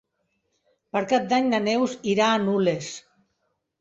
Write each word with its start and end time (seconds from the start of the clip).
Per 0.95 1.03
Cap 1.11 1.27
d'Any 1.33 1.51
na 1.51 1.59
Neus 1.67 1.95
irà 2.15 2.31
a 2.31 2.43
Nules. 2.47 2.93